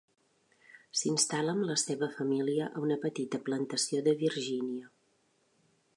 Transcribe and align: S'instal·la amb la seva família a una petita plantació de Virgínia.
S'instal·la 1.01 1.53
amb 1.57 1.65
la 1.71 1.75
seva 1.83 2.09
família 2.15 2.71
a 2.71 2.83
una 2.87 2.99
petita 3.05 3.43
plantació 3.51 4.03
de 4.09 4.17
Virgínia. 4.25 4.91